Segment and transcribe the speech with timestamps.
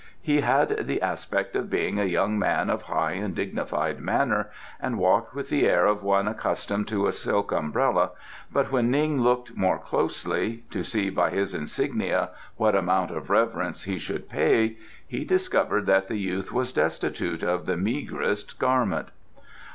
[0.19, 4.97] He had the aspect of being a young man of high and dignified manner, and
[4.97, 8.09] walked with the air of one accustomed to a silk umbrella,
[8.51, 13.83] but when Ning looked more closely, to see by his insignia what amount of reverence
[13.83, 14.75] he should pay,
[15.07, 19.09] he discovered that the youth was destitute of the meagrest garment.